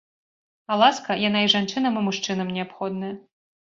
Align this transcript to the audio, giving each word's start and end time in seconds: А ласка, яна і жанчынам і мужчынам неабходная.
А 0.71 0.77
ласка, 0.85 1.19
яна 1.27 1.45
і 1.45 1.53
жанчынам 1.55 2.03
і 2.05 2.07
мужчынам 2.11 2.47
неабходная. 2.61 3.17